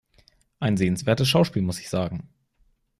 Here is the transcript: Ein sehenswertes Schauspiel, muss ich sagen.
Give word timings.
Ein 0.59 0.77
sehenswertes 0.77 1.27
Schauspiel, 1.29 1.61
muss 1.61 1.79
ich 1.79 1.87
sagen. 1.87 2.27